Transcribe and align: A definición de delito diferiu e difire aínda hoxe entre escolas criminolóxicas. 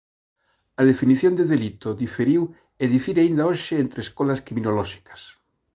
A 0.81 0.83
definición 0.91 1.33
de 1.35 1.45
delito 1.53 1.89
diferiu 2.03 2.43
e 2.83 2.85
difire 2.95 3.19
aínda 3.21 3.47
hoxe 3.49 3.73
entre 3.83 3.99
escolas 4.07 4.43
criminolóxicas. 4.45 5.21